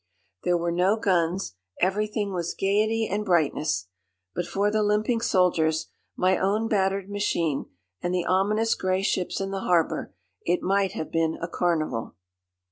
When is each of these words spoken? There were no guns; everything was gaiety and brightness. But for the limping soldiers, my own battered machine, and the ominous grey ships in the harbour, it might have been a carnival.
There 0.43 0.57
were 0.57 0.71
no 0.71 0.95
guns; 0.97 1.53
everything 1.79 2.33
was 2.33 2.55
gaiety 2.55 3.07
and 3.07 3.23
brightness. 3.23 3.85
But 4.33 4.47
for 4.47 4.71
the 4.71 4.81
limping 4.81 5.21
soldiers, 5.21 5.89
my 6.15 6.39
own 6.39 6.67
battered 6.67 7.07
machine, 7.07 7.67
and 8.01 8.11
the 8.11 8.25
ominous 8.25 8.73
grey 8.73 9.03
ships 9.03 9.39
in 9.39 9.51
the 9.51 9.59
harbour, 9.59 10.15
it 10.43 10.63
might 10.63 10.93
have 10.93 11.11
been 11.11 11.37
a 11.39 11.47
carnival. 11.47 12.15